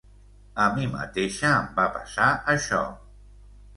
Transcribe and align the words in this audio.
A 0.63 0.69
mi 0.77 0.87
mateixa 0.93 1.53
em 1.57 1.67
va 1.77 1.85
passar 1.99 2.31
això. 2.55 2.81